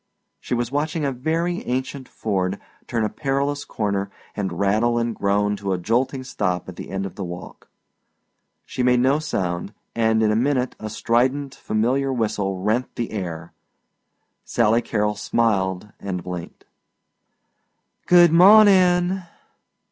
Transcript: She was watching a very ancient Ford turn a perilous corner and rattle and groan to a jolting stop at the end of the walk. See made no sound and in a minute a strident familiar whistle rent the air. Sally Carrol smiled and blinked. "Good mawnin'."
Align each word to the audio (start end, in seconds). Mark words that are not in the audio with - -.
She 0.39 0.55
was 0.55 0.71
watching 0.71 1.05
a 1.05 1.11
very 1.11 1.63
ancient 1.67 2.09
Ford 2.09 2.59
turn 2.87 3.03
a 3.05 3.07
perilous 3.09 3.63
corner 3.63 4.09
and 4.35 4.57
rattle 4.59 4.97
and 4.97 5.13
groan 5.13 5.55
to 5.57 5.73
a 5.73 5.77
jolting 5.77 6.23
stop 6.23 6.67
at 6.67 6.75
the 6.75 6.89
end 6.89 7.05
of 7.05 7.13
the 7.13 7.23
walk. 7.23 7.67
See 8.65 8.81
made 8.81 8.99
no 8.99 9.19
sound 9.19 9.75
and 9.93 10.23
in 10.23 10.31
a 10.31 10.35
minute 10.35 10.75
a 10.79 10.89
strident 10.89 11.53
familiar 11.53 12.11
whistle 12.11 12.63
rent 12.63 12.95
the 12.95 13.11
air. 13.11 13.53
Sally 14.43 14.81
Carrol 14.81 15.13
smiled 15.13 15.93
and 15.99 16.23
blinked. 16.23 16.65
"Good 18.07 18.31
mawnin'." 18.31 19.21